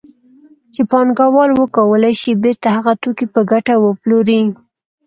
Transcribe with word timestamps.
چې 0.73 0.81
پانګوال 0.91 1.49
وکولای 1.55 2.13
شي 2.21 2.31
بېرته 2.43 2.67
هغه 2.75 2.93
توکي 3.01 3.25
په 3.33 3.41
ګټه 3.51 3.73
وپلوري 3.85 4.39